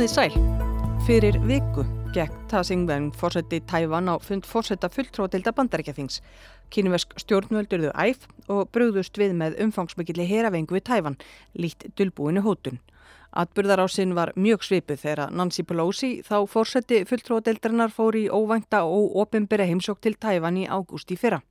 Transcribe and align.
Komiði 0.00 0.14
sæl. 0.16 0.44
Fyrir 1.04 1.36
viku 1.44 1.82
gekk 2.16 2.32
Ta 2.48 2.62
Singwen 2.64 3.10
fórseti 3.12 3.58
Tævan 3.68 4.08
á 4.08 4.16
fund 4.24 4.46
fórseta 4.48 4.88
fulltróðilda 4.88 5.52
bandarækjathings. 5.52 6.22
Kínuversk 6.72 7.12
stjórnvöldurðu 7.20 7.90
æf 7.92 8.24
og 8.48 8.70
brugðust 8.72 9.20
við 9.20 9.34
með 9.36 9.58
umfangsmikilli 9.66 10.24
heravengu 10.24 10.78
við 10.78 10.86
Tævan, 10.88 11.18
lít 11.52 11.84
dulbúinu 12.00 12.40
hótun. 12.40 12.80
Atburðarásinn 13.36 14.16
var 14.16 14.32
mjög 14.40 14.64
svipuð 14.70 15.04
þegar 15.04 15.36
Nancy 15.36 15.68
Pelosi 15.68 16.12
þá 16.24 16.48
fórseti 16.48 17.04
fulltróðildarinnar 17.04 17.92
fór 17.92 18.16
í 18.16 18.30
óvænta 18.32 18.86
og 18.88 19.20
ofinbera 19.20 19.68
heimsók 19.68 20.00
til 20.00 20.16
Tævan 20.16 20.62
í 20.64 20.64
ágúst 20.64 21.12
í 21.12 21.20
fyrra. 21.20 21.42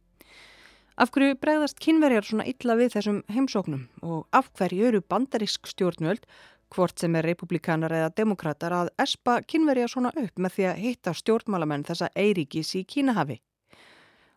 Af 1.00 1.14
hverju 1.14 1.38
bregðast 1.40 1.78
kynverjar 1.80 2.26
svona 2.28 2.50
illa 2.50 2.74
við 2.76 2.96
þessum 2.98 3.20
heimsóknum 3.30 3.86
og 4.02 4.26
af 4.36 4.50
hverju 4.58 4.90
eru 4.90 5.06
bandarísk 5.06 5.70
stjórnvöld 5.70 6.26
hvort 6.76 7.00
sem 7.00 7.16
er 7.18 7.26
republikanar 7.26 7.94
eða 7.96 8.12
demokrater 8.18 8.74
að 8.76 8.92
espa 9.02 9.40
kynverja 9.42 9.88
svona 9.90 10.12
upp 10.16 10.38
með 10.42 10.56
því 10.56 10.68
að 10.70 10.82
hitta 10.84 11.14
stjórnmálamenn 11.18 11.86
þessa 11.88 12.12
Eiríkis 12.16 12.76
í 12.78 12.84
Kínahafi. 12.86 13.40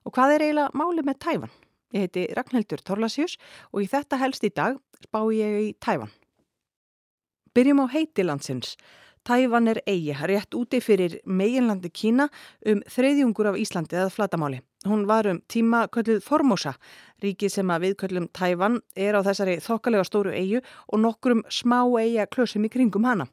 Og 0.07 0.15
hvað 0.17 0.37
er 0.37 0.47
eiginlega 0.47 0.79
máli 0.79 1.05
með 1.07 1.21
Tæfan? 1.27 1.53
Ég 1.93 2.07
heiti 2.07 2.25
Ragnhildur 2.35 2.81
Torlasjus 2.81 3.37
og 3.71 3.85
í 3.85 3.91
þetta 3.93 4.19
helst 4.23 4.45
í 4.49 4.51
dag 4.55 4.81
spá 5.05 5.21
ég 5.37 5.59
í 5.61 5.71
Tæfan. 5.77 6.11
Byrjum 7.53 7.85
á 7.85 7.87
heitilandsins. 7.93 8.77
Tæfan 9.29 9.69
er 9.71 9.83
eigi, 9.87 10.17
rétt 10.17 10.57
úti 10.57 10.81
fyrir 10.83 11.21
meginlandi 11.29 11.93
Kína 11.93 12.31
um 12.67 12.81
þreyðjungur 12.91 13.53
af 13.53 13.61
Íslandi 13.61 14.01
eða 14.01 14.11
flatamáli. 14.11 14.63
Hún 14.85 15.07
var 15.07 15.27
um 15.31 15.39
tíma 15.47 15.87
kölluð 15.87 16.25
Formosa, 16.27 16.73
ríki 17.23 17.47
sem 17.51 17.69
að 17.71 17.85
viðköllum 17.85 18.25
Tæfan 18.35 18.81
er 18.99 19.15
á 19.15 19.23
þessari 19.23 19.61
þokkalega 19.63 20.09
stóru 20.09 20.33
eigu 20.35 20.63
og 20.89 20.99
nokkrum 21.05 21.45
smá 21.47 21.85
eiga 22.01 22.27
klösum 22.27 22.67
í 22.67 22.71
kringum 22.73 23.07
hana. 23.07 23.29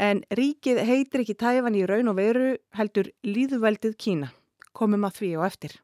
En 0.00 0.22
ríkið 0.32 0.80
heitir 0.88 1.26
ekki 1.26 1.36
Tæfan 1.36 1.76
í 1.76 1.84
raun 1.84 2.08
og 2.08 2.16
veru 2.16 2.54
heldur 2.78 3.12
líðveldið 3.20 3.98
Kína. 4.00 4.32
Komum 4.72 5.04
að 5.04 5.20
því 5.20 5.30
og 5.36 5.46
eftir. 5.50 5.76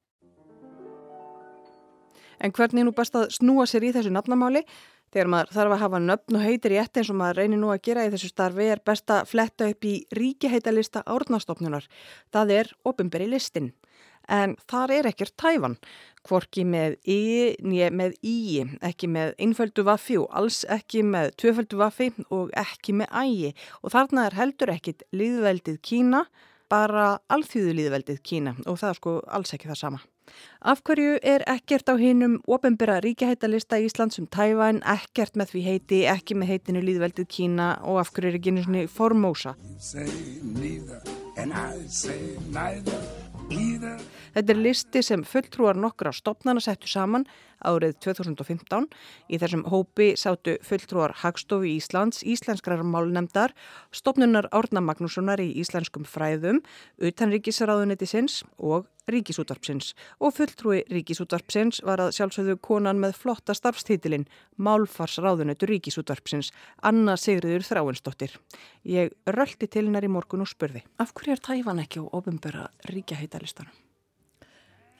En 2.40 2.52
hvernig 2.52 2.88
nú 2.88 2.96
best 2.96 3.14
að 3.16 3.28
snúa 3.36 3.68
sér 3.68 3.84
í 3.84 3.92
þessu 3.92 4.12
nafnamáli? 4.14 4.64
Þegar 5.12 5.28
maður 5.30 5.52
þarf 5.54 5.72
að 5.74 5.82
hafa 5.84 5.98
nöfn 6.02 6.36
og 6.38 6.42
heitir 6.48 6.72
í 6.74 6.80
ett 6.80 6.96
eins 6.98 7.10
og 7.12 7.20
maður 7.20 7.42
reynir 7.42 7.60
nú 7.60 7.68
að 7.70 7.84
gera 7.84 8.08
í 8.08 8.10
þessu 8.14 8.32
starfi 8.32 8.72
er 8.72 8.80
best 8.82 9.12
að 9.12 9.28
fletta 9.30 9.68
upp 9.68 9.84
í 9.84 9.98
ríkiheitalista 10.16 11.04
árnastofnunar. 11.04 11.84
Það 12.32 12.60
er 12.62 12.72
ofinberi 12.88 13.28
listin 13.30 13.74
en 14.28 14.56
þar 14.70 14.94
er 14.98 15.08
ekkert 15.10 15.34
tæfan, 15.40 15.76
hvorki 16.24 16.64
með 16.64 16.96
í, 17.04 17.54
nýja 17.64 17.90
með 17.92 18.16
í, 18.24 18.64
ekki 18.84 19.10
með 19.12 19.34
einföldu 19.44 19.84
vaffi 19.86 20.16
og 20.20 20.30
alls 20.32 20.62
ekki 20.72 21.04
með 21.04 21.34
tvöföldu 21.42 21.80
vaffi 21.82 22.10
og 22.32 22.54
ekki 22.56 22.96
með 22.96 23.12
ægi 23.24 23.52
og 23.82 23.94
þarna 23.96 24.26
er 24.30 24.38
heldur 24.40 24.72
ekkit 24.74 25.04
líðveldið 25.12 25.78
Kína, 25.84 26.24
bara 26.72 27.18
alþjóðu 27.32 27.76
líðveldið 27.76 28.24
Kína 28.24 28.56
og 28.64 28.80
það 28.80 28.90
er 28.90 29.00
sko 29.02 29.20
alls 29.36 29.56
ekki 29.56 29.70
það 29.70 29.80
sama. 29.82 30.04
Af 30.64 30.80
hverju 30.88 31.18
er 31.20 31.42
ekkert 31.52 31.90
á 31.92 31.94
hinnum 32.00 32.38
ofinbera 32.48 32.96
ríkihættalista 33.04 33.76
Íslands 33.84 34.16
um 34.22 34.26
Tævæn, 34.32 34.80
ekkert 34.94 35.36
með 35.36 35.52
því 35.52 35.64
heiti, 35.66 35.98
ekki 36.08 36.38
með 36.38 36.54
heitinu 36.54 36.80
líðveldið 36.86 37.28
Kína 37.36 37.68
og 37.84 38.00
af 38.00 38.14
hverju 38.14 38.32
er 38.32 38.38
ekki 38.40 38.54
einu 38.54 38.64
svoni 38.64 38.86
formósa? 38.88 39.52
Þetta 44.34 44.50
er 44.50 44.58
listi 44.58 45.02
sem 45.04 45.22
fulltrúar 45.26 45.78
nokkra 45.78 46.12
stopnana 46.14 46.62
settu 46.64 46.88
saman 46.90 47.26
árið 47.64 47.98
2015. 48.04 48.88
Í 49.32 49.40
þessum 49.42 49.66
hópi 49.72 50.12
sátu 50.20 50.56
fulltrúar 50.64 51.16
Hagstofu 51.24 51.68
Íslands, 51.68 52.22
Íslenskrar 52.22 52.84
málnemdar, 52.86 53.54
stopnunar 53.92 54.48
Árna 54.52 54.84
Magnússonar 54.84 55.42
í 55.42 55.50
Íslenskum 55.60 56.06
fræðum, 56.08 56.62
utanríkisraðunitisins 57.02 58.42
og 58.58 58.90
Ríkisútvarpsins. 59.10 59.92
Og 60.20 60.32
fulltrúi 60.36 60.82
Ríkisútvarpsins 60.88 61.82
var 61.84 62.00
að 62.00 62.14
sjálfsögðu 62.16 62.56
konan 62.64 63.00
með 63.02 63.18
flotta 63.20 63.56
starfstítilinn 63.56 64.26
Málfarsraðunitur 64.56 65.74
Ríkisútvarpsins, 65.74 66.52
Anna 66.80 67.18
Sigriður 67.20 67.66
Þráinsdóttir. 67.68 68.38
Ég 68.88 69.12
röldi 69.28 69.68
til 69.68 69.88
hennar 69.88 70.06
í 70.06 70.12
morgun 70.12 70.44
og 70.44 70.52
spurði, 70.52 70.84
af 70.96 71.12
hverju 71.12 71.36
er 71.36 71.44
tæfan 71.50 71.84
ekki 71.84 72.00
á 72.00 72.04
ofinböra 72.16 72.68
ríkjaheitarlistanum? 72.88 73.83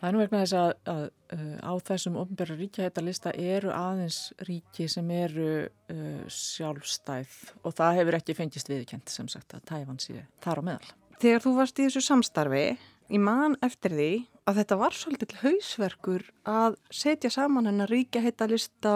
Það 0.05 0.11
er 0.11 0.17
nú 0.19 0.21
vegna 0.21 0.39
þess 0.43 0.55
að, 0.61 0.71
að, 0.93 0.99
að 1.33 1.45
uh, 1.47 1.53
á 1.65 1.73
þessum 1.89 2.17
ofnbæra 2.21 2.55
ríkjahættalista 2.59 3.31
eru 3.41 3.71
aðeins 3.73 4.19
ríki 4.45 4.85
sem 4.93 5.07
eru 5.17 5.47
uh, 5.65 6.27
sjálfstæð 6.29 7.39
og 7.65 7.73
það 7.79 7.97
hefur 8.03 8.17
ekki 8.19 8.37
fengist 8.37 8.69
viðkjent 8.69 9.09
sem 9.09 9.31
sagt 9.33 9.57
að 9.57 9.63
tæfan 9.71 10.03
sé 10.05 10.27
þar 10.45 10.61
á 10.61 10.63
meðal. 10.69 10.91
Þegar 11.25 11.45
þú 11.47 11.55
varst 11.57 11.81
í 11.81 11.87
þessu 11.87 12.05
samstarfi, 12.05 12.63
í 13.09 13.23
mann 13.31 13.57
eftir 13.65 13.97
því 13.97 14.11
að 14.45 14.61
þetta 14.61 14.81
var 14.85 15.01
svolítið 15.01 15.35
hausverkur 15.41 16.29
að 16.53 16.77
setja 16.93 17.33
saman 17.33 17.73
hennar 17.73 17.97
ríkjahættalista 17.97 18.95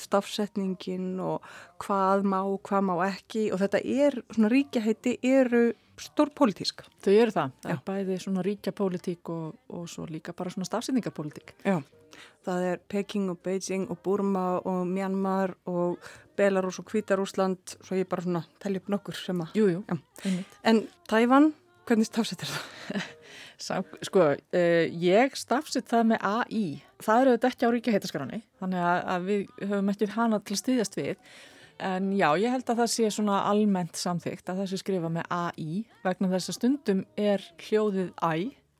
stafsetningin 0.00 1.18
og 1.20 1.44
hvað 1.84 2.24
má, 2.24 2.40
hvað 2.64 2.88
má 2.88 2.94
ekki 3.10 3.50
og 3.52 3.60
þetta 3.60 3.84
er, 3.84 4.22
svona 4.32 4.56
ríkjahætti 4.56 5.18
eru 5.20 5.66
stór 6.02 6.32
pólitísk. 6.36 6.84
Þau 7.04 7.12
eru 7.12 7.34
það, 7.34 7.52
það 7.64 7.74
er 7.74 7.82
bæði 7.86 8.18
svona 8.22 8.44
ríkjapólitík 8.46 9.32
og, 9.32 9.60
og 9.72 9.86
svo 9.90 10.06
líka 10.10 10.34
bara 10.36 10.52
svona 10.52 10.68
stafsendingapólitík. 10.68 11.54
Já, 11.64 11.78
það 12.46 12.68
er 12.70 12.80
Peking 12.92 13.32
og 13.32 13.40
Beijing 13.44 13.90
og 13.92 14.00
Burma 14.04 14.46
og 14.58 14.86
Myanmar 14.88 15.56
og 15.70 15.98
Belarus 16.36 16.80
og 16.80 16.88
Kvítarúsland, 16.90 17.78
svo 17.80 17.98
ég 17.98 18.08
bara 18.08 18.24
svona 18.24 18.44
telli 18.62 18.80
upp 18.82 18.90
nokkur 18.92 19.16
sem 19.18 19.40
að... 19.40 19.56
Jú, 19.56 19.68
jú. 19.72 19.84
En 20.66 20.82
Tævan, 21.08 21.52
hvernig 21.88 22.08
stafsettir 22.08 22.50
það? 22.50 23.10
sko, 24.08 24.30
uh, 24.36 24.84
ég 25.02 25.36
stafsitt 25.38 25.88
það 25.90 26.12
með 26.12 26.30
AI. 26.30 26.64
Það 27.02 27.22
eru 27.22 27.36
þetta 27.36 27.52
ekki 27.52 27.68
á 27.68 27.74
ríkjaheitaskráni, 27.76 28.40
þannig 28.60 28.88
að, 28.92 29.02
að 29.14 29.28
við 29.30 29.44
höfum 29.64 29.92
ekki 29.94 30.10
hana 30.16 30.40
til 30.40 30.56
að 30.56 30.62
styðjast 30.62 30.98
við. 31.00 31.14
En 31.78 32.12
já, 32.16 32.30
ég 32.40 32.52
held 32.52 32.70
að 32.72 32.78
það 32.80 32.92
sé 32.94 33.08
svona 33.12 33.42
almennt 33.50 33.98
samþygt 34.00 34.48
að 34.48 34.62
það 34.62 34.68
sé 34.70 34.78
skrifa 34.80 35.10
með 35.12 35.26
AI 35.36 35.82
vegna 36.06 36.30
þess 36.32 36.52
að 36.52 36.56
stundum 36.56 37.02
er 37.20 37.42
hljóðið 37.66 38.12
æ 38.24 38.32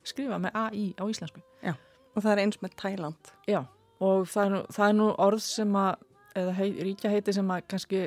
skrifa 0.07 0.39
með 0.41 0.57
AI 0.57 0.87
á 0.97 1.05
íslensku. 1.05 1.43
Já, 1.61 1.75
og 2.15 2.23
það 2.23 2.31
er 2.33 2.43
eins 2.45 2.61
með 2.63 2.77
Thailand. 2.81 3.33
Já, 3.51 3.61
og 4.01 4.29
það 4.33 4.45
er 4.45 4.55
nú, 4.55 4.61
það 4.79 4.89
er 4.89 4.97
nú 5.01 5.09
orð 5.27 5.43
sem 5.45 5.77
að, 5.77 6.07
eða 6.41 6.55
hei, 6.57 6.69
ríkjaheiti 6.89 7.37
sem 7.37 7.53
að 7.53 7.67
kannski 7.75 8.03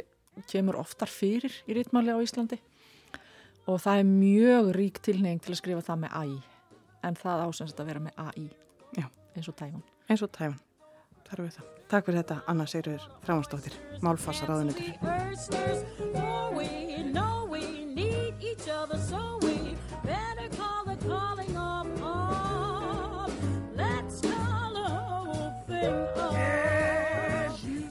kemur 0.50 0.79
oftar 0.79 1.11
fyrir 1.11 1.53
í 1.67 1.75
rítmáli 1.77 2.13
á 2.16 2.19
Íslandi 2.23 2.59
og 3.69 3.81
það 3.83 4.01
er 4.01 4.07
mjög 4.07 4.71
rík 4.77 5.01
tilneying 5.06 5.41
til 5.44 5.53
að 5.53 5.59
skrifa 5.61 5.85
það 5.85 6.01
með 6.06 6.16
AI 6.21 6.38
en 7.06 7.17
það 7.19 7.44
ásens 7.45 7.75
að 7.75 7.91
vera 7.91 8.03
með 8.03 8.21
AI 8.23 8.47
Já. 8.97 9.06
eins 9.35 9.50
og 9.51 9.57
Tæfan. 9.59 9.83
Eins 10.09 10.23
og 10.25 10.31
Tæfan, 10.33 10.57
þar 11.29 11.44
við 11.45 11.53
það. 11.57 11.67
Takk 11.90 12.06
fyrir 12.06 12.19
þetta, 12.22 12.38
Anna 12.51 12.66
Sigurður 12.69 13.06
Frámansdóttir, 13.25 13.78
Málfarsar 14.06 14.51
áðunitur. 14.53 14.94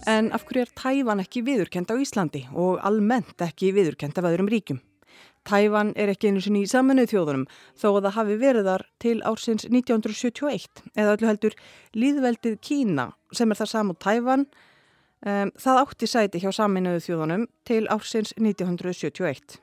En 0.08 0.30
af 0.32 0.46
hverju 0.48 0.64
er 0.64 0.70
Tæfan 0.72 1.20
ekki 1.20 1.42
viðurkend 1.44 1.90
á 1.92 2.00
Íslandi 2.00 2.40
og 2.56 2.78
almennt 2.86 3.42
ekki 3.44 3.74
viðurkend 3.76 4.16
af 4.18 4.30
öðrum 4.30 4.48
ríkjum? 4.50 4.80
Tæfan 5.46 5.92
er 5.96 6.12
ekki 6.12 6.32
einu 6.32 6.42
sinni 6.44 6.64
í 6.64 6.70
saminuð 6.70 7.12
þjóðunum 7.12 7.44
þó 7.78 7.86
að 7.90 8.02
það 8.08 8.16
hafi 8.16 8.38
verið 8.42 8.70
þar 8.70 8.86
til 9.04 9.14
ársins 9.30 9.68
1971 9.68 10.82
eða 10.94 11.14
öllu 11.16 11.30
heldur 11.30 11.56
líðveldið 11.94 12.58
Kína 12.64 13.10
sem 13.32 13.50
er 13.50 13.60
það 13.60 13.72
saman 13.74 14.00
Tæfan 14.02 14.44
um, 14.48 15.54
það 15.54 15.80
átti 15.84 16.10
sæti 16.10 16.42
hjá 16.42 16.50
saminuð 16.54 17.00
þjóðunum 17.06 17.48
til 17.68 17.84
ársins 17.92 18.34
1971. 18.36 19.58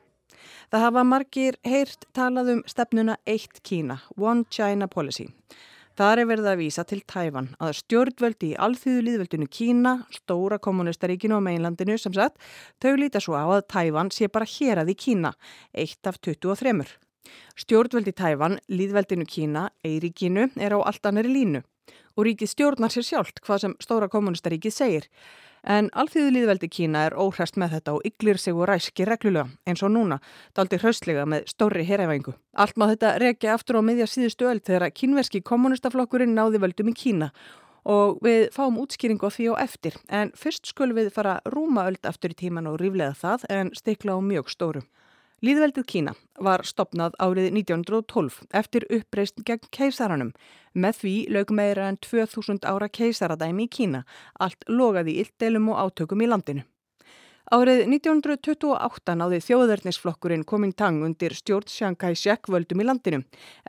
Það 0.71 0.85
hafa 0.85 1.03
margir 1.07 1.57
heyrt 1.65 2.05
talað 2.15 2.51
um 2.55 2.65
stefnuna 2.69 3.17
eitt 3.29 3.61
Kína, 3.65 3.99
One 4.17 4.45
China 4.49 4.87
Policy. 4.87 5.27
Það 5.95 6.19
er 6.19 6.27
verið 6.27 6.47
að 6.51 6.57
vísa 6.59 6.83
til 6.83 6.97
Tæfan 7.07 7.45
að 7.63 7.77
stjórnvöldi 7.77 8.49
í 8.51 8.55
alþýðu 8.65 9.03
líðveldinu 9.05 9.45
Kína, 9.47 9.93
stóra 10.11 10.57
kommunistaríkinu 10.59 11.37
á 11.39 11.45
meinlandinu 11.45 11.95
sem 11.95 12.11
sagt, 12.11 12.35
þau 12.83 12.97
líta 12.99 13.21
svo 13.23 13.37
á 13.39 13.47
að 13.47 13.63
Tæfan 13.71 14.11
sé 14.11 14.27
bara 14.27 14.49
hér 14.57 14.81
að 14.83 14.91
í 14.91 14.97
Kína, 15.05 15.31
eitt 15.71 16.09
af 16.11 16.19
23. 16.19 16.91
Stjórnvöldi 17.63 18.11
Tæfan, 18.11 18.59
líðveldinu 18.67 19.23
Kína, 19.23 19.69
Eiríkinu, 19.87 20.49
er 20.59 20.75
á 20.75 20.83
allt 20.83 21.07
annari 21.07 21.31
línu 21.31 21.63
og 22.15 22.27
ríkið 22.27 22.51
stjórnar 22.51 22.93
sér 22.93 23.05
sjálft 23.07 23.41
hvað 23.45 23.61
sem 23.63 23.75
stóra 23.83 24.09
kommunistaríkið 24.11 24.73
segir. 24.75 25.09
En 25.65 25.87
alþýðu 25.97 26.29
líðveldi 26.35 26.67
Kína 26.69 27.07
er 27.07 27.15
óhrest 27.17 27.57
með 27.57 27.79
þetta 27.79 27.93
og 27.97 28.03
ygglir 28.05 28.37
sig 28.37 28.53
og 28.53 28.67
ræski 28.69 29.05
reglulega 29.09 29.49
eins 29.65 29.81
og 29.81 29.89
núna, 29.95 30.19
daldi 30.53 30.77
hraustlega 30.77 31.25
með 31.25 31.47
stóri 31.49 31.85
herræfingu. 31.87 32.35
Allt 32.53 32.77
má 32.77 32.85
þetta 32.91 33.15
rekja 33.23 33.55
aftur 33.57 33.81
á 33.81 33.87
miðja 33.87 34.05
síðustu 34.11 34.45
öll 34.51 34.61
þegar 34.61 34.93
kínverski 34.93 35.41
kommunistaflokkurinn 35.41 36.37
náði 36.37 36.61
völdum 36.61 36.93
í 36.93 36.97
Kína 36.99 37.31
og 37.85 38.19
við 38.25 38.49
fáum 38.53 38.77
útskýringu 38.81 39.25
á 39.25 39.33
því 39.33 39.49
og 39.53 39.61
eftir. 39.61 39.97
En 40.09 40.31
fyrst 40.37 40.69
skulum 40.69 40.97
við 40.97 41.11
fara 41.13 41.39
rúma 41.49 41.87
öll 41.89 42.01
aftur 42.05 42.33
í 42.33 42.37
tíman 42.37 42.69
og 42.69 42.79
ríflega 42.81 43.17
það 43.17 43.49
en 43.49 43.73
stikla 43.77 44.17
á 44.17 44.19
mjög 44.21 44.53
stóru. 44.53 44.85
Líðveldið 45.45 45.83
Kína 45.85 46.11
var 46.41 46.63
stopnað 46.65 47.17
árið 47.21 47.51
1912 47.51 48.37
eftir 48.57 48.85
uppreist 48.95 49.43
gegn 49.45 49.67
keisaranum. 49.77 50.31
Með 50.73 51.01
því 51.01 51.13
lög 51.35 51.51
meira 51.53 51.89
en 51.91 51.99
2000 52.01 52.65
ára 52.65 52.87
keisaradæmi 52.89 53.67
í 53.67 53.73
Kína. 53.77 54.05
Allt 54.41 54.65
logaði 54.71 55.19
illdelum 55.21 55.69
og 55.73 55.83
átökum 55.83 56.23
í 56.25 56.29
landinu. 56.31 56.63
Árið 57.53 57.83
1928 57.85 59.13
náði 59.19 59.37
þjóðverðnisflokkurinn 59.45 60.45
Komintang 60.49 61.03
undir 61.05 61.35
stjórn 61.37 61.69
Chiang 61.69 61.97
Kai-shek 62.01 62.49
völdum 62.49 62.81
í 62.81 62.87
landinu. 62.87 63.19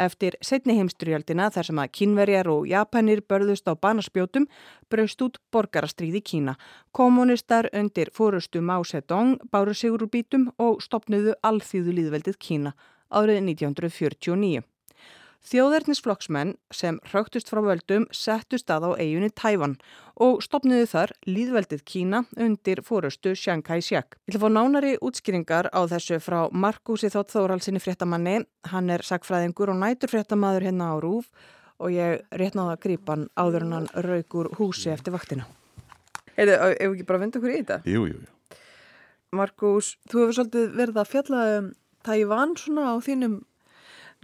Eftir 0.00 0.38
setni 0.40 0.78
heimstyrjaldina 0.78 1.50
þar 1.52 1.68
sem 1.68 1.82
að 1.82 1.90
kínverjar 1.98 2.48
og 2.48 2.64
japanir 2.70 3.20
börðust 3.28 3.68
á 3.68 3.76
banaspjótum 3.76 4.46
braust 4.88 5.20
út 5.20 5.36
borgarastríði 5.52 6.22
Kína. 6.24 6.54
Kommunistar 6.96 7.68
undir 7.76 8.08
fórustu 8.16 8.62
Mao 8.64 8.80
Zedong 8.80 9.36
báru 9.52 9.74
sig 9.76 9.92
úr 9.92 10.08
bítum 10.08 10.48
og 10.56 10.80
stopnuðu 10.80 11.36
alþýðu 11.44 11.98
líðveldið 12.00 12.40
Kína 12.40 12.72
árið 13.12 13.44
1949. 13.44 14.64
Þjóðernisflokksmenn 15.46 16.56
sem 16.74 16.96
hrögtust 17.06 17.52
frá 17.52 17.60
völdum 17.62 18.08
settu 18.10 18.58
stað 18.58 18.88
á 18.90 18.90
eiginni 18.98 19.28
Tævan 19.30 19.76
og 20.18 20.40
stopniðu 20.42 20.88
þar 20.90 21.12
líðveldið 21.28 21.84
Kína 21.86 22.24
undir 22.34 22.80
fórustu 22.82 23.36
Chiang 23.38 23.62
Kai-shek. 23.62 24.16
Ég 24.26 24.40
að 24.40 24.42
fá 24.42 24.50
nánari 24.50 24.96
útskýringar 24.98 25.68
á 25.70 25.86
þessu 25.86 26.18
frá 26.24 26.48
Markusi 26.50 27.12
Þótt 27.14 27.36
Þóralsinni 27.36 27.78
fréttamanni. 27.84 28.40
Hann 28.72 28.90
er 28.90 29.04
sagfræðingur 29.06 29.70
og 29.70 29.78
nætur 29.84 30.10
fréttamaður 30.10 30.66
hérna 30.66 30.88
á 30.90 30.96
Rúf 31.04 31.28
og 31.78 31.94
ég 31.94 32.24
réttnaði 32.34 32.72
að 32.74 32.82
grípa 32.82 33.14
hann 33.14 33.28
áður 33.38 33.66
en 33.68 33.76
hann 33.76 33.86
raugur 34.08 34.48
húsi 34.58 34.90
eftir 34.90 35.14
vaktina. 35.14 35.46
Eða, 36.34 36.72
ef 36.74 36.88
ekki 36.88 37.06
bara 37.06 37.20
vinda 37.22 37.38
okkur 37.38 37.52
í 37.52 37.60
þetta? 37.60 37.76
Jú, 37.86 38.08
jú, 38.10 38.16
jú. 38.18 38.58
Markus, 39.36 39.92
þú 40.10 40.24
hefur 40.24 40.38
svolítið 40.40 40.74
verið 40.80 40.98
að 41.04 41.12
fjalla 41.12 41.44
um 41.60 41.70
Tævan 42.06 42.56
svona 42.58 42.88
á 42.90 42.94
þínum 43.02 43.38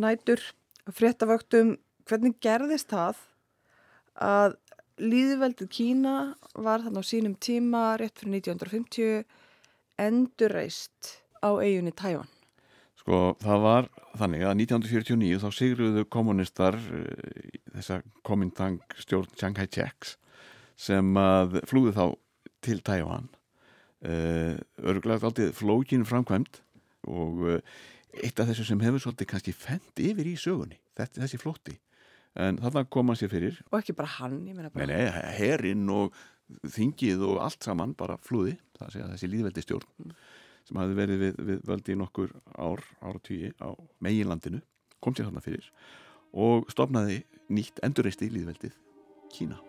nætur 0.03 0.43
fréttavöktum, 0.91 1.77
hvernig 2.09 2.39
gerðist 2.43 2.91
það 2.91 3.21
að 4.19 4.57
líðveldið 5.03 5.71
Kína 5.73 6.15
var 6.55 6.83
þannig 6.85 7.07
á 7.07 7.11
sínum 7.11 7.35
tíma 7.41 7.83
rétt 8.01 8.21
fyrir 8.21 8.43
1950 8.43 9.25
endurreist 10.03 11.17
á 11.43 11.51
eiginni 11.63 11.95
Tævan? 11.97 12.31
Sko 13.03 13.35
það 13.43 13.63
var 13.65 13.89
þannig 14.21 14.45
að 14.47 14.59
1949 14.63 15.41
þá 15.43 15.49
sigruðu 15.57 16.05
kommunistar 16.13 16.77
uh, 16.79 17.07
þessa 17.75 18.03
komintang 18.27 18.83
stjórn 19.01 19.31
Chiang 19.35 19.57
Kai-sheks 19.59 20.17
sem 20.79 21.17
að 21.19 21.61
flúði 21.71 21.95
þá 21.97 22.05
til 22.63 22.79
Tævan 22.85 23.31
uh, 24.07 24.55
örgulegt 24.83 25.27
aldrei 25.27 25.51
flókin 25.57 26.07
framkvæmt 26.07 26.63
og 27.11 27.43
uh, 27.49 27.59
eitt 28.21 28.43
af 28.43 28.51
þessu 28.51 28.67
sem 28.69 28.83
hefur 28.85 29.03
svolítið 29.03 29.31
kannski 29.33 29.55
fendt 29.57 30.03
yfir 30.03 30.29
í 30.29 30.37
sögunni, 30.41 30.79
þetta, 30.99 31.23
þessi 31.25 31.41
flótti. 31.41 31.79
En 32.43 32.59
þarna 32.61 32.85
kom 32.89 33.11
hann 33.13 33.19
sér 33.21 33.33
fyrir. 33.33 33.59
Og 33.71 33.79
ekki 33.81 33.97
bara 33.97 34.13
hann, 34.19 34.39
ég 34.49 34.57
meina 34.57 34.71
bara 34.73 34.89
nei, 34.89 35.05
nei, 35.05 35.33
herinn 35.37 35.89
og 35.93 36.17
þingið 36.73 37.25
og 37.29 37.41
allt 37.45 37.65
saman 37.65 37.97
bara 37.99 38.19
flúði, 38.25 38.57
það 38.79 38.95
sé 38.95 39.03
að 39.03 39.13
þessi 39.15 39.33
líðveldi 39.33 39.65
stjórn 39.65 39.89
mm. 40.05 40.15
sem 40.69 40.81
hafi 40.83 40.97
verið 40.99 41.27
við, 41.27 41.43
við 41.51 41.67
völdi 41.71 41.95
í 41.95 42.01
nokkur 42.01 42.33
ár, 42.57 42.85
ára 43.01 43.25
tíu 43.25 43.53
á 43.61 43.71
meginlandinu, 44.05 44.63
kom 45.01 45.17
sér 45.17 45.31
þarna 45.31 45.45
fyrir 45.45 45.71
og 46.33 46.69
stopnaði 46.73 47.23
nýtt 47.53 47.83
endurreisti 47.85 48.31
líðveldið 48.33 48.77
Kína 49.33 49.61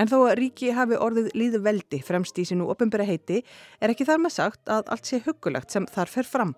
En 0.00 0.08
þó 0.08 0.16
að 0.24 0.38
ríki 0.40 0.72
hafi 0.72 0.96
orðið 0.96 1.30
líðu 1.36 1.60
veldi 1.66 2.00
fremst 2.04 2.38
í 2.40 2.46
sínu 2.48 2.70
ofinbæra 2.72 3.04
heiti 3.04 3.42
er 3.80 3.92
ekki 3.92 4.08
þar 4.08 4.22
með 4.24 4.36
sagt 4.38 4.72
að 4.72 4.88
allt 4.94 5.10
sé 5.10 5.20
hugulegt 5.26 5.74
sem 5.74 5.88
þar 5.92 6.12
fer 6.14 6.28
fram 6.28 6.54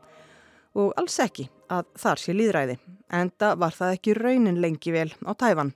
og 0.79 0.93
alls 0.97 1.19
ekki 1.21 1.49
að 1.73 1.89
þar 1.99 2.23
sé 2.23 2.35
líðræði. 2.37 2.79
Enda 3.13 3.55
var 3.61 3.75
það 3.77 3.97
ekki 3.99 4.15
raunin 4.17 4.61
lengi 4.63 4.95
vel 4.95 5.11
á 5.27 5.33
tæfan. 5.35 5.75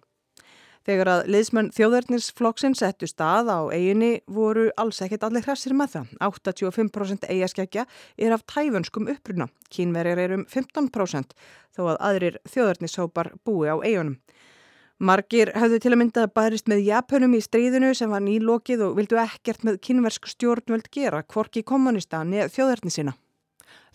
Þegar 0.86 1.08
að 1.10 1.28
liðsmenn 1.34 1.72
þjóðverðnisflokksinn 1.74 2.76
settu 2.78 3.08
stað 3.10 3.48
á 3.50 3.58
eiginni 3.74 4.20
voru 4.30 4.68
alls 4.78 5.00
ekkit 5.02 5.24
allir 5.26 5.42
hressir 5.42 5.74
með 5.74 5.96
það. 5.96 6.12
85% 6.22 7.26
eigaskækja 7.26 7.84
er 8.22 8.34
af 8.36 8.44
tæfanskum 8.46 9.10
uppruna. 9.10 9.48
Kínverjar 9.66 10.22
er 10.22 10.36
um 10.36 10.44
15% 10.46 11.34
þó 11.74 11.82
að 11.88 11.98
aðrir 12.10 12.38
þjóðverðnishópar 12.46 13.32
búi 13.42 13.66
á 13.66 13.74
eigunum. 13.82 14.20
Margir 14.96 15.50
hafðu 15.52 15.76
til 15.84 15.90
að 15.92 15.98
mynda 16.00 16.22
bærist 16.32 16.70
með 16.72 16.86
Japunum 16.86 17.34
í 17.36 17.42
stríðinu 17.44 17.90
sem 17.92 18.08
var 18.08 18.22
nýlokið 18.24 18.86
og 18.86 18.94
vildu 18.96 19.18
ekkert 19.20 19.66
með 19.68 19.76
kynversk 19.84 20.30
stjórnvöld 20.30 20.88
gera 20.88 21.20
kvorki 21.20 21.60
kommunista 21.68 22.22
neð 22.24 22.48
þjóðarni 22.54 22.92
sína. 22.94 23.12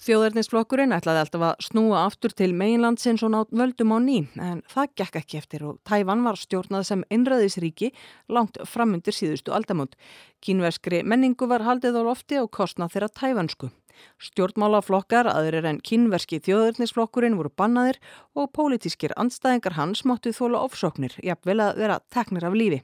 Þjóðarnisflokkurinn 0.02 0.94
ætlaði 0.94 1.24
alltaf 1.24 1.44
að 1.48 1.66
snúa 1.66 2.04
aftur 2.06 2.36
til 2.38 2.52
meginlandsins 2.58 3.26
og 3.26 3.34
nátt 3.34 3.50
völdum 3.50 3.94
á 3.94 3.98
ný 4.02 4.20
en 4.38 4.62
það 4.70 4.94
gekk 5.02 5.20
ekki 5.24 5.42
eftir 5.42 5.66
og 5.66 5.82
Tævan 5.90 6.22
var 6.26 6.38
stjórnað 6.38 6.88
sem 6.90 7.04
innræðisríki 7.10 7.92
langt 8.30 8.62
framundir 8.70 9.18
síðustu 9.18 9.54
aldamót. 9.58 9.98
Kínverskri 10.42 11.02
menningu 11.02 11.50
var 11.50 11.66
haldið 11.66 11.98
á 11.98 12.02
lofti 12.06 12.38
og 12.42 12.50
kostnað 12.54 12.94
þeirra 12.94 13.14
tævansku. 13.18 13.74
Stjórnmálaflokkar, 14.22 15.30
aðrir 15.32 15.68
en 15.70 15.82
kínverski 15.82 16.42
þjóðurnisflokkurinn 16.46 17.38
voru 17.40 17.52
bannaðir 17.58 18.00
og 18.36 18.52
pólitískir 18.56 19.16
andstæðingar 19.18 19.78
hans 19.80 20.06
máttu 20.06 20.34
þóla 20.36 20.64
ofsóknir, 20.68 21.18
jafnvel 21.26 21.60
að 21.68 21.84
vera 21.84 22.00
teknir 22.14 22.48
af 22.48 22.58
lífi. 22.58 22.82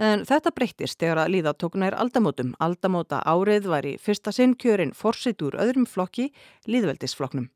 En 0.00 0.22
þetta 0.24 0.54
breyttist 0.56 0.96
þegar 1.02 1.26
að 1.26 1.32
líða 1.34 1.52
tóknær 1.60 1.94
aldamótum. 2.00 2.54
Aldamóta 2.56 3.20
árið 3.28 3.66
var 3.68 3.84
í 3.84 3.98
fyrsta 4.00 4.32
sinn 4.32 4.54
kjörin 4.56 4.94
forsitt 4.96 5.42
úr 5.44 5.58
öðrum 5.60 5.84
flokki, 5.84 6.30
líðveldisflokknum. 6.64 7.50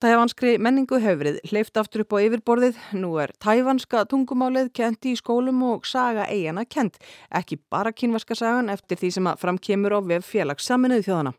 Tævanskri 0.00 0.54
menningu 0.56 0.96
hefrið 0.96 1.42
hleyft 1.50 1.76
aftur 1.76 2.06
upp 2.06 2.14
á 2.16 2.24
yfirborðið. 2.24 2.78
Nú 2.96 3.10
er 3.20 3.34
tævanska 3.36 4.06
tungumálið 4.08 4.70
kent 4.78 5.04
í 5.10 5.12
skólum 5.18 5.58
og 5.74 5.84
saga 5.84 6.24
eigana 6.24 6.64
kent. 6.64 6.96
Ekki 7.28 7.58
bara 7.68 7.92
kynvaska 7.92 8.38
sagan 8.38 8.72
eftir 8.72 8.96
því 8.96 9.10
sem 9.18 9.28
að 9.28 9.42
framkemur 9.42 9.92
á 9.92 10.00
vef 10.00 10.30
félagssaminuð 10.30 11.04
þjóðana. 11.04 11.34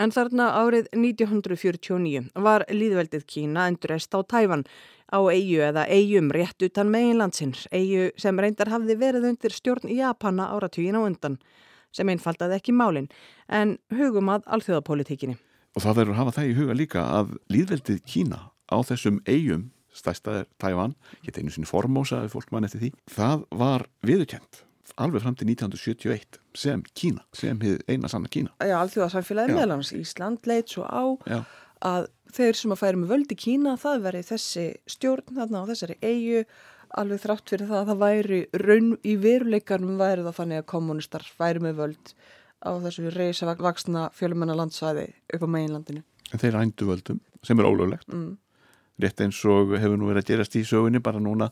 En 0.00 0.08
þarna 0.08 0.46
árið 0.56 0.86
1949 0.96 2.30
var 2.40 2.62
líðveldið 2.72 3.24
Kína 3.28 3.66
endurest 3.68 4.14
á 4.16 4.24
Tæfan 4.24 4.62
á 5.12 5.20
eigu 5.28 5.58
eða 5.60 5.82
eigum 5.92 6.30
rétt 6.32 6.64
utan 6.64 6.88
meginlandsins, 6.88 7.66
eigu 7.68 8.08
sem 8.16 8.38
reyndar 8.40 8.70
hafði 8.72 8.96
verið 8.96 9.26
undir 9.28 9.52
stjórn 9.52 9.92
Japana 9.92 10.46
áratugin 10.54 10.96
á 10.96 11.04
undan, 11.04 11.36
sem 11.92 12.08
einfaldaði 12.08 12.56
ekki 12.56 12.72
málinn, 12.72 13.10
en 13.52 13.76
hugum 13.92 14.32
að 14.32 14.48
alþjóðapolítikinni. 14.56 15.36
Og 15.76 15.84
það 15.84 16.00
verður 16.00 16.14
að 16.16 16.22
hafa 16.22 16.36
það 16.38 16.48
í 16.48 16.56
huga 16.62 16.78
líka 16.80 17.04
að 17.18 17.36
líðveldið 17.52 18.00
Kína 18.08 18.40
á 18.72 18.76
þessum 18.80 19.20
eigum, 19.28 19.68
stæstaðir 19.92 20.48
Tæfan, 20.56 20.96
hétt 21.26 21.42
einu 21.42 21.52
sinni 21.52 21.68
formósa 21.68 22.24
ef 22.24 22.38
fólk 22.38 22.54
mann 22.54 22.64
eftir 22.64 22.86
því, 22.86 22.92
það 23.18 23.46
var 23.52 23.88
viðurkjent 24.06 24.64
alveg 24.96 25.22
fram 25.24 25.36
til 25.38 25.48
1971 25.50 26.40
sem 26.56 26.82
Kína, 26.96 27.24
sem 27.36 27.60
eina 27.88 28.10
sanna 28.10 28.30
Kína. 28.32 28.52
Já, 28.58 28.76
alþjóðarsamfélagi 28.80 29.56
meðlans 29.56 29.92
Ísland 29.96 30.48
leit 30.50 30.72
svo 30.72 30.86
á 30.86 31.04
Já. 31.30 31.40
að 31.86 32.10
þeir 32.34 32.58
sem 32.58 32.74
að 32.74 32.82
færi 32.82 33.00
með 33.00 33.14
völdi 33.14 33.38
Kína 33.38 33.76
það 33.80 34.04
veri 34.08 34.26
þessi 34.26 34.66
stjórn 34.90 35.38
þarna 35.38 35.64
á 35.64 35.68
þessari 35.70 35.98
eigu 36.02 36.44
alveg 37.00 37.22
þrátt 37.22 37.54
fyrir 37.54 37.70
það 37.70 37.80
að 37.80 37.90
það 37.92 38.04
væri 38.04 38.42
raun 38.64 38.92
í 39.06 39.16
veruleikarnum 39.22 39.98
væri 40.00 40.26
það 40.26 40.38
fannig 40.40 40.62
að 40.62 40.70
kommunistar 40.74 41.26
færi 41.38 41.62
með 41.62 41.82
völd 41.84 42.14
á 42.60 42.70
þessu 42.82 43.10
reysa 43.14 43.54
vaksna 43.54 44.08
fjölumennar 44.16 44.58
landsvæði 44.58 45.06
upp 45.36 45.44
á 45.46 45.48
meginlandinu. 45.48 46.02
En 46.30 46.42
þeir 46.42 46.56
rændu 46.58 46.86
völdum 46.90 47.20
sem 47.46 47.58
er 47.58 47.68
ólöglegt. 47.70 48.10
Mm 48.10 48.36
rétt 49.02 49.22
eins 49.24 49.40
og 49.48 49.74
hefur 49.76 49.98
nú 49.98 50.10
verið 50.10 50.22
að 50.22 50.30
gerast 50.32 50.56
í 50.58 50.62
sögunni 50.66 51.02
bara 51.04 51.22
núna 51.22 51.50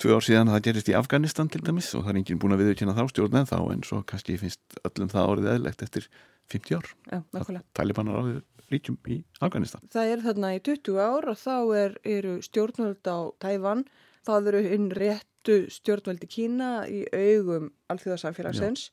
tvö 0.00 0.18
ár 0.18 0.26
síðan 0.26 0.50
að 0.50 0.58
það 0.58 0.66
gerist 0.68 0.90
í 0.90 0.96
Afganistan 0.98 1.50
til 1.52 1.62
dæmis 1.64 1.90
og 1.94 2.04
það 2.04 2.12
er 2.12 2.20
enginn 2.22 2.42
búin 2.42 2.56
að 2.56 2.64
viðkjöna 2.64 2.96
þá 2.98 3.04
stjórn 3.12 3.40
en 3.40 3.48
þá 3.50 3.58
en 3.72 3.84
svo 3.86 4.02
kannski 4.08 4.38
finnst 4.40 4.78
öllum 4.84 5.12
það 5.12 5.30
árið 5.32 5.50
eðlegt 5.54 5.84
eftir 5.86 6.08
50 6.52 6.78
ár 6.78 6.90
Já, 7.12 7.18
að 7.20 7.62
talibanar 7.76 8.20
áður 8.22 8.42
ríkjum 8.68 8.98
í 9.08 9.22
Afganistan. 9.44 9.84
Það 9.92 10.12
er 10.12 10.24
þarna 10.26 10.52
í 10.56 10.60
20 10.68 11.00
ár 11.00 11.30
og 11.32 11.40
þá 11.40 11.56
er, 11.78 11.96
eru 12.04 12.34
stjórnvöld 12.44 13.08
á 13.08 13.18
Tævan, 13.40 13.86
það 14.28 14.50
eru 14.52 14.62
hinn 14.66 14.90
réttu 14.98 15.58
stjórnvöldi 15.72 16.28
Kína 16.28 16.72
í 16.90 17.04
augum 17.12 17.70
alþjóðarsamfélagsins 17.88 18.90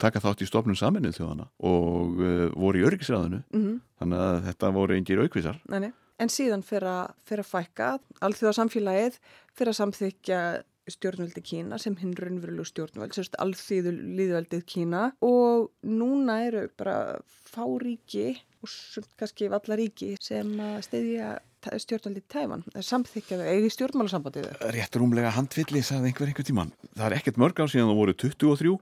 taka 0.00 0.20
þátt 0.20 0.42
í 0.44 0.48
stofnum 0.48 0.76
saminuð 0.76 1.16
þjóðana 1.16 1.46
og 1.64 2.18
uh, 2.20 2.48
voru 2.52 2.82
í 2.82 2.84
örgisræðinu 2.84 3.38
mm 3.40 3.62
-hmm. 3.62 3.78
þannig 4.00 4.24
að 4.26 4.40
þetta 4.50 4.72
voru 4.76 4.96
engir 4.96 5.22
aukvísar. 5.24 5.60
Nei, 5.72 5.80
nei 5.86 5.92
En 6.22 6.32
síðan 6.32 6.64
fyrir 6.64 6.88
að, 6.88 7.12
fyrir 7.28 7.44
að 7.44 7.50
fækka 7.50 7.90
alþjóðasamfélagið 8.24 9.18
fyrir 9.56 9.72
að 9.72 9.78
samþykja 9.80 10.40
stjórnveldi 10.86 11.42
Kína 11.42 11.78
sem 11.82 11.96
hinn 11.98 12.14
raunverulegu 12.14 12.66
stjórnveld, 12.68 13.14
sérst 13.16 13.34
alþýðu 13.42 13.92
líðveldið 14.18 14.62
Kína 14.70 15.08
og 15.24 15.72
núna 15.82 16.38
eru 16.46 16.66
bara 16.78 17.18
fáríki 17.50 18.36
og 18.62 18.70
kannski 19.18 19.50
vallaríki 19.50 20.14
sem 20.22 20.52
stiðja 20.86 21.34
stjórnveldi 21.66 22.22
Tæman, 22.30 22.62
samþykjaðu 22.70 23.48
eigi 23.50 23.72
stjórnmálasambandið. 23.74 24.48
Rétt 24.76 24.98
rúmlega 25.00 25.34
handvilli, 25.34 25.82
sagði 25.82 26.12
einhver 26.12 26.30
einhver 26.30 26.46
tíman. 26.46 26.70
Það 26.94 27.06
er 27.08 27.18
ekkert 27.18 27.40
mörg 27.42 27.58
á 27.58 27.66
síðan 27.66 27.90
það 27.90 28.00
voru 28.04 28.16
23, 28.22 28.76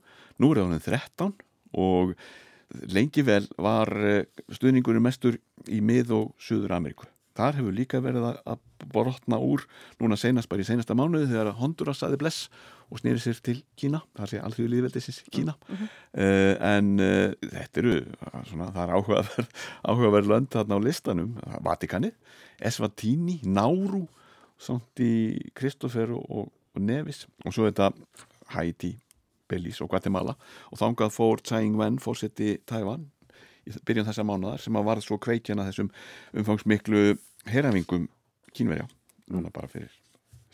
nú 0.44 0.52
er 0.52 0.60
það 0.60 0.88
13 0.90 1.32
og 1.80 2.14
lengi 2.92 3.24
vel 3.24 3.46
var 3.56 3.90
eh, 4.04 4.44
stuðningunum 4.52 5.08
mestur 5.08 5.40
í 5.70 5.80
mið 5.84 6.12
og 6.18 6.32
Suður 6.42 6.76
Ameríku. 6.76 7.08
Þar 7.34 7.58
hefur 7.58 7.74
líka 7.74 7.98
verið 8.02 8.28
að 8.30 8.60
brotna 8.92 9.40
úr 9.42 9.64
núna 9.98 10.18
senast 10.18 10.48
bara 10.50 10.62
í 10.62 10.68
senasta 10.68 10.94
mánuði 10.94 11.32
þegar 11.32 11.56
Honduras 11.58 12.02
saði 12.04 12.18
bless 12.20 12.48
og 12.92 13.00
snýri 13.00 13.22
sér 13.22 13.40
til 13.42 13.56
Kína, 13.80 14.02
það 14.14 14.30
sé 14.30 14.40
alþjóðu 14.44 14.70
líðveldisins 14.70 15.22
Kína. 15.34 15.54
Mm 15.66 15.76
-hmm. 15.76 15.88
uh, 16.14 16.54
en 16.68 17.00
uh, 17.00 17.32
þetta 17.42 17.80
eru 17.82 17.94
svona, 18.50 18.68
það 18.70 18.82
er 18.84 18.92
áhugaverð 18.94 19.48
áhugaverð 19.88 20.30
lönd 20.30 20.50
þarna 20.54 20.78
á 20.78 20.80
listanum. 20.86 21.32
Vatikani, 21.64 22.12
Eswatini 22.60 23.40
Nauru, 23.42 24.06
samt 24.58 25.00
í 25.00 25.50
Kristoffer 25.54 26.12
og, 26.14 26.52
og 26.74 26.80
Nevis. 26.80 27.26
Og 27.44 27.52
svo 27.52 27.66
þetta 27.66 27.90
Haiti 28.54 28.94
Belize 29.48 29.82
og 29.84 29.90
Guatemala. 29.90 30.36
Og 30.70 30.78
þángað 30.78 31.10
fór 31.10 31.42
Tsai 31.42 31.64
Ing-wen 31.64 31.98
fórseti 31.98 32.58
Tævan 32.66 33.10
í 33.66 33.74
byrjun 33.84 34.08
þessa 34.08 34.26
mánuðar 34.26 34.62
sem 34.62 34.76
að 34.76 34.88
varð 34.88 35.06
svo 35.06 35.18
kveikjana 35.22 35.66
þessum 35.68 35.90
umfangsmiklu 36.40 37.04
herrafingum 37.50 38.08
kínverja 38.54 38.88
núna 39.32 39.52
bara 39.52 39.70
fyrir 39.70 39.92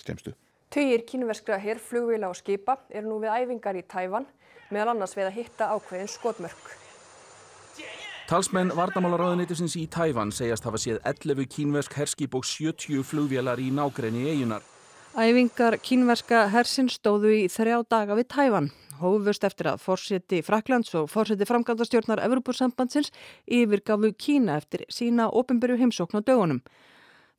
stemstu. 0.01 0.35
Töyir 0.71 1.03
kínverskra 1.07 1.59
herrflugvila 1.59 2.31
og 2.31 2.39
skipa 2.39 2.77
eru 2.95 3.11
nú 3.11 3.19
við 3.25 3.35
æfingar 3.35 3.79
í 3.79 3.83
Tævan 3.91 4.29
meðal 4.71 4.95
annars 4.95 5.17
við 5.19 5.27
að 5.27 5.41
hitta 5.41 5.73
ákveðin 5.75 6.11
skotmörk. 6.11 6.77
Talsmenn 8.31 8.71
vardamálaráðunitusins 8.79 9.75
í 9.75 9.89
Tævan 9.91 10.31
segjast 10.31 10.67
hafa 10.69 10.79
séð 10.79 11.01
11 11.03 11.49
kínversk 11.51 11.97
herskip 11.99 12.37
og 12.39 12.45
70 12.47 13.03
flugvélar 13.03 13.59
í 13.59 13.73
nágrenni 13.75 14.29
eigunar. 14.31 14.63
Æfingar 15.11 15.75
kínverska 15.83 16.45
hersin 16.53 16.87
stóðu 16.87 17.33
í 17.35 17.47
þrjá 17.51 17.81
daga 17.91 18.15
við 18.15 18.29
Tævan 18.31 18.69
hófust 19.01 19.43
eftir 19.43 19.67
að 19.73 19.81
fórseti 19.83 20.39
Fraklands 20.47 20.93
og 20.95 21.09
fórseti 21.11 21.49
framkvæmdastjórnar 21.49 22.23
Evropasambandsins 22.23 23.11
yfirgafu 23.51 24.13
Kína 24.15 24.61
eftir 24.61 24.85
sína 24.87 25.27
ofinbyrju 25.35 25.81
heimsókn 25.81 26.21
á 26.21 26.23
dögunum. 26.23 26.61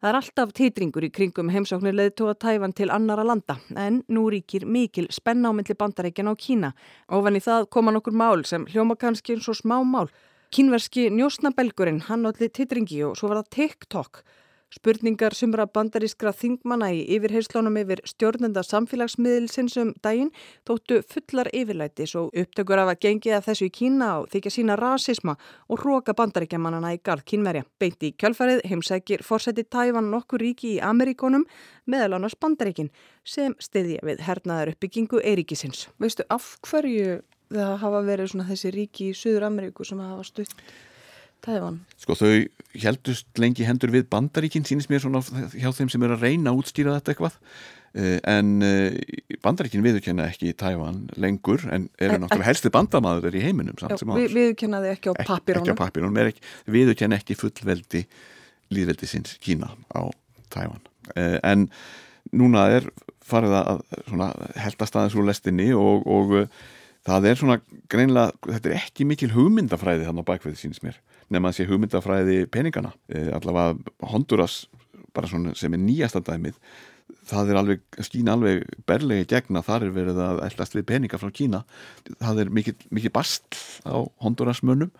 Það 0.01 0.09
er 0.09 0.19
alltaf 0.19 0.51
titringur 0.57 1.05
í 1.07 1.11
kringum 1.15 1.53
heimsóknir 1.53 1.95
leðtóa 1.95 2.33
tæfan 2.35 2.75
til 2.75 2.89
annara 2.91 3.23
landa 3.23 3.55
en 3.77 4.01
nú 4.09 4.25
ríkir 4.33 4.65
mikil 4.65 5.07
spenna 5.07 5.53
á 5.53 5.55
myndli 5.55 5.77
bandarækjan 5.79 6.27
á 6.27 6.35
Kína. 6.35 6.73
Ofan 7.07 7.39
í 7.39 7.45
það 7.45 7.69
koma 7.71 7.95
nokkur 7.95 8.17
mál 8.17 8.43
sem 8.43 8.67
hljóma 8.67 8.99
kannski 8.99 9.37
eins 9.37 9.47
og 9.47 9.55
smá 9.61 9.79
mál. 9.79 10.11
Kínverski 10.51 11.07
njósnabelgurinn 11.07 12.03
hann 12.09 12.27
allir 12.27 12.51
titringi 12.51 12.99
og 13.07 13.15
svo 13.15 13.31
var 13.31 13.45
það 13.45 13.51
TikTok. 13.55 14.23
Spurningar 14.71 15.33
sumra 15.35 15.65
bandarískra 15.67 16.31
þingmanna 16.31 16.87
í 16.95 17.01
yfirheyslónum 17.17 17.75
yfir 17.81 17.99
stjórnenda 18.07 18.61
samfélagsmiðilsins 18.63 19.73
um 19.81 19.89
daginn 19.99 20.29
þóttu 20.67 21.01
fullar 21.11 21.49
yfirlætis 21.51 22.13
og 22.15 22.29
upptökur 22.39 22.79
af 22.79 22.93
að 22.93 23.01
gengi 23.03 23.33
að 23.35 23.49
þessu 23.49 23.67
í 23.67 23.73
Kína 23.75 24.11
og 24.21 24.29
þykja 24.31 24.53
sína 24.55 24.77
rasisma 24.79 25.35
og 25.67 25.83
hróka 25.83 26.15
bandaríkjamannana 26.15 26.93
í 26.95 27.01
garð 27.03 27.25
kínverja. 27.27 27.65
Beinti 27.83 28.13
í 28.13 28.15
kjálfarið 28.15 28.63
heimsækir 28.71 29.25
fórseti 29.27 29.65
Tævan 29.67 30.07
nokkur 30.13 30.39
ríki 30.39 30.77
í 30.77 30.79
Ameríkonum 30.79 31.43
meðal 31.91 32.15
annars 32.15 32.37
bandaríkin 32.39 32.93
sem 33.27 33.57
stiðja 33.59 33.99
við 34.07 34.23
hernaðar 34.23 34.71
uppbyggingu 34.71 35.19
Eiríkisins. 35.19 35.89
Veistu 35.99 36.23
af 36.31 36.53
hverju 36.69 37.19
það 37.51 37.75
hafa 37.83 38.01
verið 38.07 38.39
þessi 38.53 38.71
ríki 38.71 39.09
í 39.11 39.19
Suður 39.19 39.49
Ameríku 39.49 39.83
sem 39.83 39.99
hafa 39.99 40.23
stutt 40.23 40.55
Tævan. 41.41 41.81
Sko 41.99 42.15
þau 42.17 42.33
heldust 42.81 43.41
lengi 43.41 43.65
hendur 43.67 43.91
við 43.93 44.07
bandaríkinn 44.11 44.65
sínist 44.67 44.91
mér 44.91 45.03
svona 45.03 45.21
hjá 45.55 45.71
þeim 45.73 45.89
sem 45.91 46.03
er 46.05 46.15
að 46.15 46.25
reyna 46.27 46.53
að 46.53 46.61
útstýra 46.61 46.97
þetta 46.99 47.15
eitthvað. 47.15 47.37
Eh, 47.91 48.19
en 48.23 48.61
eh, 48.63 48.93
bandaríkinn 49.43 49.83
viðurkenna 49.83 50.29
ekki 50.31 50.53
Tævan 50.55 51.01
lengur 51.19 51.65
en 51.67 51.89
eru 51.99 52.21
náttúrulega 52.21 52.47
helsti 52.47 52.69
bandamaður 52.71 53.35
í 53.35 53.41
heiminum 53.43 53.75
Já, 53.75 53.89
við, 53.99 54.29
Viðurkennaði 54.31 54.93
ekki 54.93 55.11
á 55.11 55.13
papírónum 55.27 55.65
Ekki 55.65 55.75
á 55.75 55.81
papírónum, 55.81 56.29
viðurkenna 56.71 57.19
ekki 57.19 57.35
fullveldi 57.35 58.05
líðveldi 58.71 59.11
sinns 59.11 59.35
Kína 59.43 59.73
á 59.91 60.07
Tævan 60.55 60.79
eh, 61.19 61.35
en 61.43 61.67
núna 62.31 62.69
er 62.77 62.87
farið 63.27 63.57
að 63.59 63.83
heldast 64.55 64.95
aðeins 64.95 65.19
úr 65.19 65.27
lestinni 65.27 65.67
og, 65.75 66.07
og 66.07 66.47
það 67.03 67.27
er 67.27 67.43
svona 67.43 67.59
greinlega, 67.91 68.39
þetta 68.53 68.71
er 68.71 68.79
ekki 68.85 69.09
mikil 69.11 69.33
hugmyndafræði 69.35 70.07
þannig 70.07 70.23
á 70.23 70.29
bakveði 70.31 70.63
sínist 70.63 70.87
mér 70.87 71.03
að 71.39 71.57
sé 71.57 71.67
hugmyndafræði 71.69 72.45
peningana 72.51 72.91
e, 73.07 73.29
allavega 73.31 74.09
Honduras 74.11 74.65
bara 75.15 75.27
svona 75.31 75.55
sem 75.55 75.73
er 75.73 75.81
nýjasta 75.81 76.21
dæmið 76.27 76.57
það 77.27 77.51
er 77.51 77.59
alveg, 77.59 77.83
skýna 78.03 78.35
alveg 78.35 78.63
berlegi 78.89 79.27
gegna, 79.31 79.63
þar 79.65 79.87
er 79.87 79.93
verið 79.95 80.21
að 80.23 80.41
ætlast 80.47 80.77
við 80.77 80.87
peninga 80.91 81.19
frá 81.21 81.31
Kína, 81.35 81.63
það 82.19 82.45
er 82.45 82.53
mikið, 82.57 82.87
mikið 82.93 83.13
bast 83.15 83.59
á 83.87 83.95
Honduras 84.23 84.63
mönnum 84.65 84.91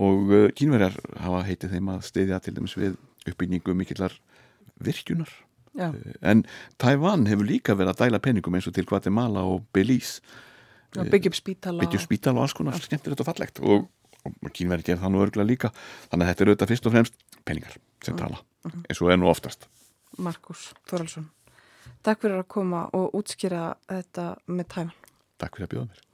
og 0.00 0.32
e, 0.32 0.42
kínverjar 0.56 0.96
hafa 1.20 1.44
heitið 1.48 1.76
þeim 1.76 1.92
að 1.94 2.04
stiðja 2.08 2.40
til 2.44 2.56
dæmis 2.56 2.76
við 2.78 2.98
uppbyggingu 3.28 3.74
mikillar 3.76 4.14
virkjunar. 4.80 5.32
Já. 5.76 5.90
E, 5.92 6.14
en 6.26 6.44
Taiwan 6.80 7.26
hefur 7.30 7.48
líka 7.48 7.76
verið 7.78 7.94
að 7.94 8.04
dæla 8.04 8.22
peningum 8.22 8.56
eins 8.56 8.68
og 8.70 8.76
til 8.76 8.86
Guatemala 8.88 9.44
og 9.46 9.66
Belize. 9.74 10.20
Byggjum 10.90 11.34
spítala 11.36 11.84
byggjum 11.84 12.02
spítala 12.02 12.40
og 12.40 12.48
alls 12.48 12.56
konar 12.56 12.78
skemmtilegt 12.82 13.22
og 13.22 13.28
fallegt. 13.28 13.60
Og 13.62 13.86
og 14.24 14.52
kínverði 14.52 14.90
gerð 14.90 15.04
það 15.04 15.12
nú 15.14 15.24
örgulega 15.24 15.48
líka. 15.48 15.72
Þannig 16.10 16.24
að 16.26 16.30
þetta 16.30 16.44
er 16.44 16.52
auðvitað 16.52 16.72
fyrst 16.72 16.86
og 16.86 16.96
fremst 16.96 17.14
peningar 17.44 17.76
sem 18.04 18.16
tala, 18.16 18.40
-hmm. 18.64 18.84
eins 18.88 19.02
og 19.02 19.10
er 19.10 19.20
nú 19.20 19.30
oftast. 19.30 19.68
Markus 20.18 20.72
Þoraldsson 20.86 21.30
Takk 22.02 22.22
fyrir 22.22 22.40
að 22.40 22.48
koma 22.48 22.86
og 22.96 23.12
útskýra 23.18 23.74
þetta 23.88 24.36
með 24.46 24.68
tæman. 24.74 24.94
Takk 25.40 25.56
fyrir 25.56 25.68
að 25.68 25.74
bjóða 25.74 25.88
mér 25.90 26.09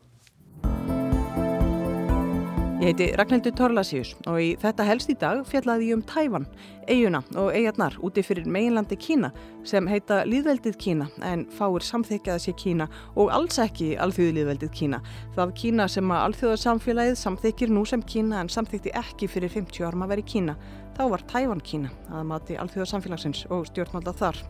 Ég 2.76 2.90
heiti 2.90 3.06
Ragnhildur 3.16 3.54
Torlasíus 3.56 4.10
og 4.28 4.36
í 4.36 4.48
þetta 4.60 4.84
helst 4.84 5.08
í 5.08 5.14
dag 5.16 5.38
fjallaði 5.48 5.86
ég 5.88 5.96
um 5.96 6.02
Tævan, 6.04 6.44
eiguna 6.84 7.22
og 7.40 7.54
eigarnar 7.56 7.94
úti 8.04 8.20
fyrir 8.20 8.44
meginlandi 8.52 8.98
Kína 9.00 9.30
sem 9.64 9.86
heita 9.88 10.18
Líðveldið 10.28 10.76
Kína 10.84 11.06
en 11.24 11.46
fáir 11.56 11.86
samþykjaða 11.86 12.42
sér 12.44 12.56
Kína 12.60 12.88
og 13.16 13.32
alls 13.32 13.56
ekki 13.64 13.94
alþjóðu 13.96 14.34
Líðveldið 14.36 14.74
Kína. 14.76 15.00
Það 15.38 15.54
Kína 15.62 15.86
sem 15.88 16.12
að 16.12 16.26
alþjóðarsamfélagið 16.26 17.16
samþykjir 17.22 17.72
nú 17.72 17.86
sem 17.88 18.04
Kína 18.12 18.42
en 18.44 18.52
samþykti 18.52 18.92
ekki 19.00 19.30
fyrir 19.32 19.56
50 19.56 19.88
árum 19.88 20.04
að 20.04 20.12
vera 20.12 20.26
Kína. 20.34 20.58
Þá 21.00 21.02
var 21.14 21.26
Tævan 21.32 21.64
Kína 21.64 21.94
að 22.12 22.28
mati 22.34 22.60
alþjóðarsamfélagsins 22.60 23.46
og 23.56 23.64
stjórnvalda 23.70 24.16
þar. 24.20 24.44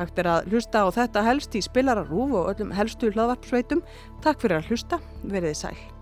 Hægt 0.00 0.24
er 0.24 0.32
að 0.32 0.50
hlusta 0.54 0.80
á 0.80 0.88
þetta 0.96 1.28
helst 1.28 1.60
í 1.60 1.64
spilararúf 1.68 2.34
og 2.40 2.50
öllum 2.54 2.72
helstu 2.72 3.12
hlaðvarpsveitum. 3.12 3.84
Takk 4.24 4.40
fyrir 4.46 4.62
að 4.62 4.72
hlusta, 4.72 5.02
veriði 5.28 5.62
sæl. 5.66 5.97